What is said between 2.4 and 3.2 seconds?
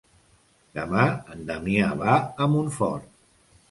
a Montfort.